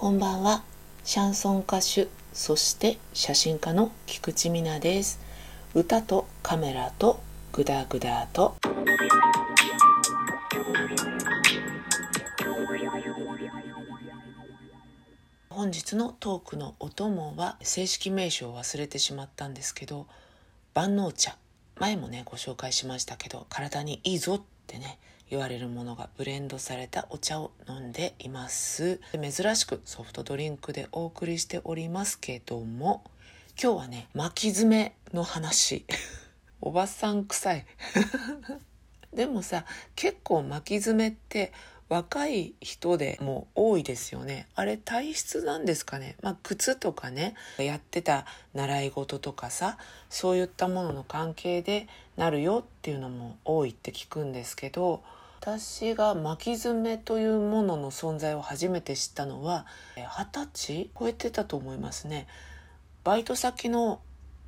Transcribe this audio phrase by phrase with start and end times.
[0.00, 0.62] こんばんは。
[1.04, 5.20] シャンソン歌手、そして写真家の菊池美奈です。
[5.74, 7.20] 歌とカメラと
[7.52, 8.56] グダグダと。
[15.50, 20.06] 本日のトークのお供は正式名称を忘れてしまったんですけど
[20.72, 21.36] 万能茶
[21.78, 24.98] 前もねご紹介しましたけど体にいいぞってね
[25.30, 29.00] 言われるものがブレンドされたお茶を飲んでいます。
[29.12, 33.04] 珍しくソフトドリンクでお送りしておりますけども
[33.60, 35.86] 今日はね巻き爪の話。
[36.60, 37.66] おばさん臭い。
[39.14, 41.52] でもさ結構巻き爪って
[41.90, 44.46] 若い人でも多いですよね。
[44.54, 46.16] あれ体質なんですかね。
[46.22, 49.76] まあ靴とかね、やってた習い事とかさ、
[50.08, 55.02] そういったものの関係でなるよっていうのも多いって聞くんですけど、
[55.40, 59.64] 私が巻き爪というものの存在を初めて知ったのは
[59.96, 60.90] 二十歳？
[60.98, 62.26] 超えてたと思いますね
[63.04, 64.02] バイト先の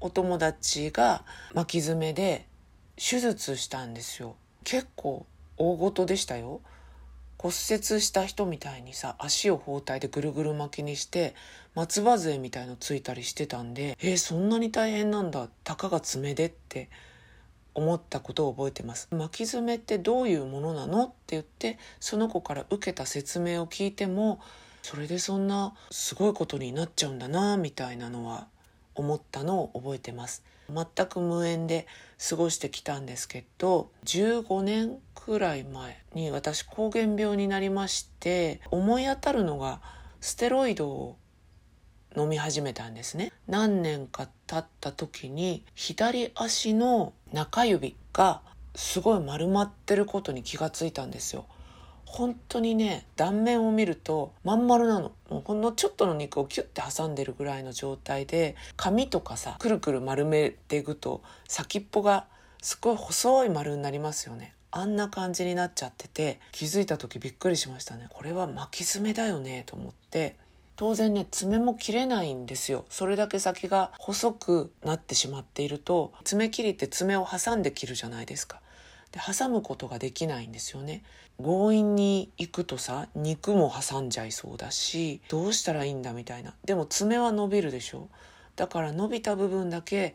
[0.00, 2.46] お友達が巻き爪で
[2.96, 5.26] 手術したんですよ結構
[5.58, 6.62] 大ごとでしたよ
[7.38, 11.34] 骨折した人みたいにさ足を包帯でぐるぐる巻きにして
[11.74, 16.88] 松葉杖みたいのついたりしてたんでえー、そんなに大変なんだたかが爪でって
[17.74, 19.08] 思ったことを覚えてます。
[19.12, 24.40] 巻き爪ってどういうものなのって言ってその子から受けた説明を聞いても
[24.82, 28.48] それでそんなすごいことになっちゃうんだなみたいなのは
[28.96, 30.42] 思ったのを覚えてます。
[30.68, 31.86] 全く無縁で
[32.28, 39.80] 過ごしてきたんですけど15年くらい前に私膠原病になりまして思い当たるのが
[40.20, 41.16] ステロイドを
[42.16, 43.32] 飲み始めたんですね。
[43.46, 48.40] 何年か経った時に左足の中指が
[48.74, 51.46] すごい丸まってることに気がついたんですよ。
[52.10, 55.12] 本当にね断面を見るとまん丸なの。
[55.28, 62.26] もうほんのちょっとの肉をキュッて挟んでるぐらいの状態で髪とかさくるくる丸めていくと先っぽが
[62.62, 64.54] すごい細い丸になりますよね。
[64.70, 68.06] あんな感じになっちゃってて気づいた時びっくりしましたね。
[68.10, 70.36] これは巻き爪だよねと思って。
[70.76, 72.84] 当然ね爪も切れないんですよ。
[72.88, 78.60] それだけ先が細くなってしまっていると爪切りって爪を挟んで切るじゃないですか。
[79.12, 81.02] で挟むことができないんですよね。
[81.40, 86.54] 強引に行くとさ肉も挟んじゃいそうだしどうしたらいいんだみたいな。
[86.64, 88.08] でも爪は伸びるでしょ。
[88.56, 90.14] だから伸びた部分だけ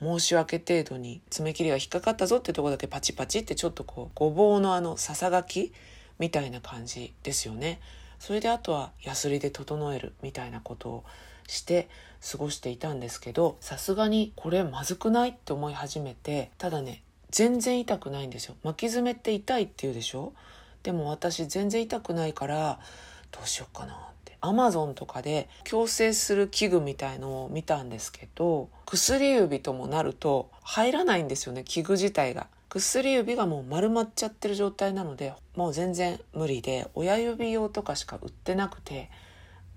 [0.00, 5.72] 申し訳程度に爪切りが引っかかったぞってとこだけパチパチってちょっとこうごぼうのあのささがき
[6.18, 7.80] みたいな感じですよね。
[8.18, 11.04] それであとはヤスリで整えるみたいなことを
[11.46, 11.88] して
[12.30, 18.56] 過ごしていたんですけどさすがにこれまずくないって思い始めてただね全然痛くないんですよ。
[18.62, 20.32] 巻き爪って痛いって言うでしょ？
[20.82, 22.78] でも私全然痛くないから
[23.30, 24.36] どうしようかなって。
[24.40, 32.46] アマゾンとかで矯正する器具みたいのを見たんですけど薬指ともなると入らないんですよね器具自体が。
[32.68, 39.10] 薬指がもう丸まっちゃってる状態なのでもう全然無理で親指用とかしか売ってなくて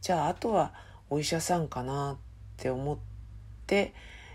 [0.01, 0.73] じゃああとは
[1.09, 2.17] お医者さんかなっ
[2.57, 2.97] て思っ
[3.65, 3.93] て、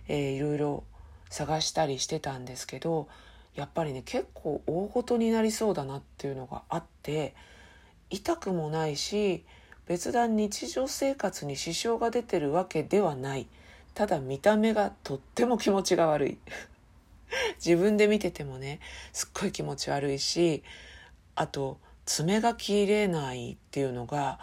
[0.08, 0.84] えー、いろいろ
[1.30, 3.08] 探したりしてたんですけど
[3.54, 7.34] やっぱりね結構大ごとになりそうだなっていうのがあって
[8.10, 9.44] 痛くもないし
[9.86, 13.46] 別段日常生活に支障が出てるわけではない。
[13.94, 16.38] ただ見た目がとっても気持ちが悪い。
[17.64, 18.80] 自分で見ててもね
[19.12, 20.62] すっごい気持ち悪いし
[21.34, 24.38] あと爪が切れないっていうのが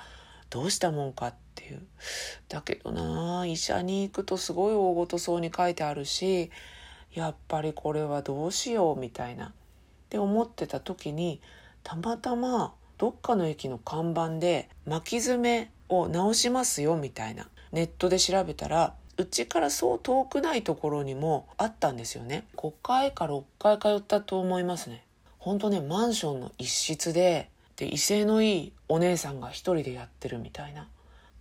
[0.53, 1.81] どうしたもんかっていう。
[2.47, 6.51] だけどな医者に行くとすごい大ごとそうに書いてあるし
[7.11, 9.47] やっぱりこれはどうしようみたいな。
[9.47, 9.51] っ
[10.09, 11.41] て思ってた時に
[11.81, 22.45] たまたまどっかの駅の看板で巻き爪を直しますよみたいなネットで調べたらうちからそう遠くないところにもあったんですよね。
[22.57, 25.03] 5回か6回通ったと思いますね。
[25.39, 27.49] ほんとねマンションの一室で
[27.83, 30.87] で威勢のいいお姉さんが一人でやってるみたいな。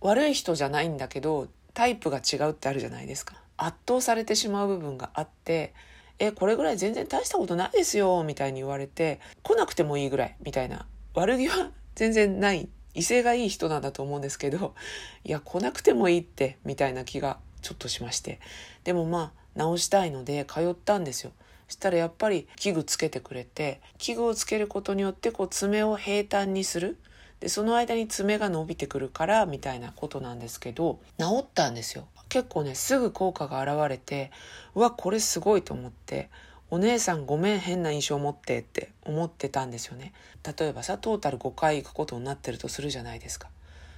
[0.01, 3.35] 悪い人じゃないんだけどタイプが違うってあるじゃないですか。
[3.55, 5.73] 圧倒されてしまう部分があって
[6.19, 10.85] えこれぐらい全然大したことないですよみたいに言われて来なくてもいいぐらいみたいな。
[11.13, 12.67] 悪気は全然ない。
[12.95, 14.75] 威勢がいい人なんだと思うんですけど
[15.23, 18.41] いや来なくてもいいってみたいな気がちょっとしまして。
[18.83, 21.31] でもまあ直したいので通ったんですよ。
[21.73, 26.97] したらやっぱり器具つけてくれて器具をつけることによってこう爪を平坦にする。
[27.39, 32.07] でその間に爪が伸びてくるからみたいなことなんですけど治ったんですよ。
[32.29, 34.31] 結構ねすぐ効果が現れて
[34.75, 36.29] うわこれすごいと思って
[36.69, 40.13] お姉さんごめん変な印象持ってって思ってたんですよね。
[40.57, 43.49] 例えばさトータル5回行くことになってるとするじゃないですか。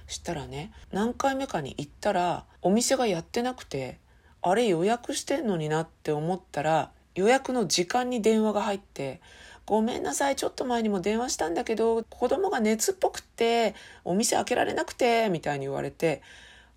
[0.08, 3.98] したらね何回目かに行ったらお店がやってなくて
[4.42, 9.20] あれ予約してんのになって思ったら予約の時間に電話が入って
[9.66, 13.74] ごめんなさい、ちょっと前にも電話したんだけど、子供が熱っぽくって、
[14.04, 16.22] お店開けられなくて、みたいに言われて、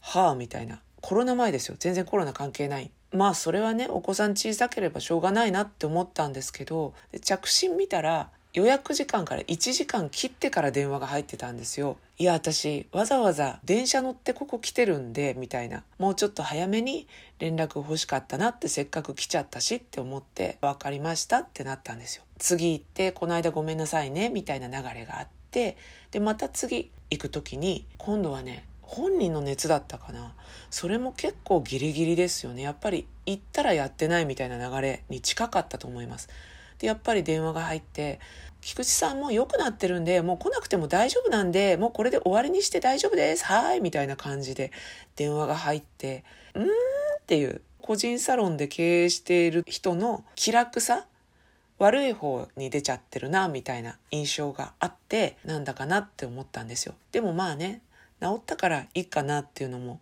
[0.01, 0.81] はあ、みたいな。
[0.99, 1.75] コロナ前ですよ。
[1.77, 2.89] 全然コロナ関係ない。
[3.11, 11.97] まあそれはね、お子さん小さければしょうがないなって思ったんですけど、着信見たら、予約時間から1時間切ってから電話が入ってたんですよ。
[12.17, 15.83] いや、私、わざわざ電車乗ってここ来てるんで、みたいな。
[15.99, 17.07] もうちょっと早めに
[17.37, 22.23] 連絡欲しかったなってせっかく来ちゃったしって思って、分かりましたってなったんですよ。
[22.39, 25.77] 次行って、この間ごめんなさいね、みたいな流れがあって、
[26.09, 30.33] で、また次行く時に、今度はね、本人の熱だったかな。
[30.71, 32.63] それも結構ギリギリですよね。
[32.63, 36.27] やっぱり行ったらやってないみたいな流れに近かったと思います。
[36.79, 38.19] で、やっぱり電話が入って、
[38.61, 43.45] 菊池さんも良くなってるんで、もう来なくても大丈夫なんで、もうこれで終わりにして大丈夫です。
[43.45, 44.71] はい、みたいな感じで
[45.15, 46.23] 電話が入って、
[46.55, 46.69] うーんっ
[47.27, 51.05] ていう個人サロンで経営している人の気楽さ
[51.77, 56.93] 悪い方に出ちゃってるな、みたいな印象があって、なんだかなって思ったんですよ。
[57.11, 57.81] でもまあね、
[58.21, 60.01] 治ったからいいかなっていうのも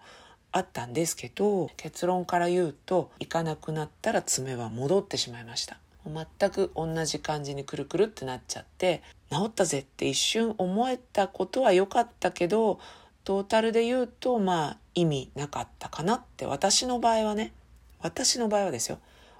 [0.51, 5.77] あったんですけど、結論から言うと、行かなくなったら爪は戻ってしまいました。
[6.07, 9.01] 全く同じ感じにくるくるってなっちゃって
[9.31, 12.79] 治ったぜって一瞬思えたことは良かったけど
[13.23, 17.53] トータルで言うとまあ意味なかったかなって私の場合はね
[17.99, 18.99] 私の場合はですよ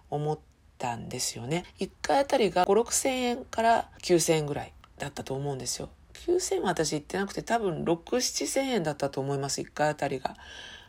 [0.09, 0.39] 思っ
[0.77, 5.89] たんですよね1回あたりが5 6千円から9千円ぐらいだったと思うんですよ
[6.25, 9.61] 9000円は私行ってなくて多分6、7千円だったと思います。
[9.61, 10.35] 1回あたりが。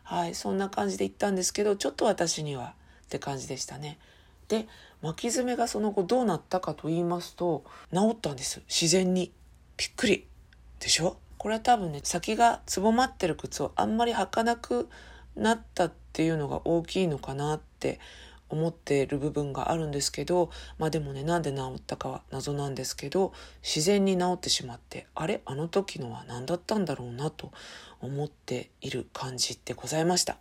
[0.02, 0.34] はい。
[0.34, 3.98] そんな感じで行ったんですけど、ちょっと私にはって感じでしたね。
[4.48, 4.66] で、
[5.02, 8.62] 巻き爪がその後どうなったかと言いますと治ったんです。
[8.68, 9.32] 自然に。
[9.76, 10.26] びっくり。
[10.80, 11.16] でしょ？
[11.38, 14.88] これは多分ね先がつぼまってる靴をあんまり履かなく
[15.36, 18.00] なったっていうのが大きいのかなって
[18.48, 25.42] 思っている部分があるんですけどまあでもねなんで治ったかは謎なんですけど自然に治ってしまってあれ？
[25.44, 27.52] あの時のは何だったんだろうなと
[28.00, 30.38] 思っている感じでございました。